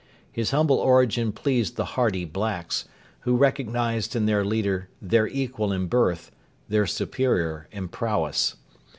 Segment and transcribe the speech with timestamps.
[0.31, 2.85] His humble origin pleased the hardy blacks,
[3.19, 6.31] who recognised in their leader their equal in birth,
[6.67, 8.55] their superior in prowess.